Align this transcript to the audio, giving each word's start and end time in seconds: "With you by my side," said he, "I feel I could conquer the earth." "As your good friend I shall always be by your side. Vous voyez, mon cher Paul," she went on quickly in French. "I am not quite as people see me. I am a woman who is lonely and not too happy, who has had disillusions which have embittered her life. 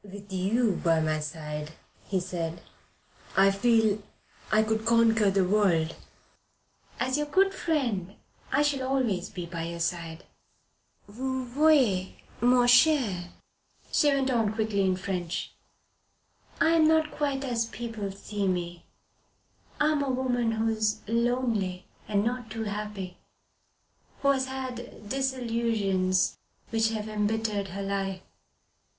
"With 0.03 0.33
you 0.33 0.81
by 0.83 0.99
my 0.99 1.19
side," 1.19 1.73
said 2.19 2.53
he, 2.53 2.59
"I 3.37 3.51
feel 3.51 4.01
I 4.51 4.63
could 4.63 4.83
conquer 4.83 5.29
the 5.29 5.45
earth." 5.55 5.93
"As 6.99 7.17
your 7.19 7.27
good 7.27 7.53
friend 7.53 8.15
I 8.51 8.63
shall 8.63 8.81
always 8.87 9.29
be 9.29 9.45
by 9.45 9.65
your 9.65 9.79
side. 9.79 10.23
Vous 11.07 11.45
voyez, 11.45 12.13
mon 12.41 12.65
cher 12.67 13.25
Paul," 13.25 13.29
she 13.91 14.11
went 14.11 14.31
on 14.31 14.55
quickly 14.55 14.81
in 14.83 14.95
French. 14.95 15.51
"I 16.59 16.69
am 16.69 16.87
not 16.87 17.11
quite 17.11 17.43
as 17.43 17.67
people 17.67 18.11
see 18.11 18.47
me. 18.47 18.87
I 19.79 19.91
am 19.91 20.01
a 20.01 20.09
woman 20.09 20.53
who 20.53 20.67
is 20.69 21.01
lonely 21.07 21.85
and 22.07 22.23
not 22.25 22.49
too 22.49 22.63
happy, 22.63 23.17
who 24.23 24.29
has 24.29 24.47
had 24.47 25.07
disillusions 25.07 26.39
which 26.71 26.89
have 26.89 27.07
embittered 27.07 27.67
her 27.67 27.83
life. 27.83 28.23